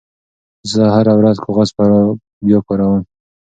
زه 0.71 0.81
هره 0.95 1.13
ورځ 1.19 1.37
کاغذ 1.45 1.69
بیاکاروم. 2.45 3.01